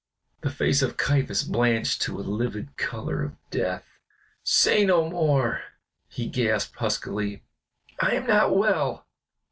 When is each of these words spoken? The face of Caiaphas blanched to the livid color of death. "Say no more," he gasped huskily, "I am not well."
The 0.41 0.49
face 0.49 0.81
of 0.81 0.97
Caiaphas 0.97 1.43
blanched 1.43 2.01
to 2.01 2.13
the 2.13 2.23
livid 2.31 2.75
color 2.75 3.21
of 3.21 3.35
death. 3.51 3.85
"Say 4.43 4.83
no 4.83 5.07
more," 5.07 5.61
he 6.07 6.25
gasped 6.25 6.77
huskily, 6.77 7.43
"I 7.99 8.15
am 8.15 8.25
not 8.25 8.57
well." 8.57 9.05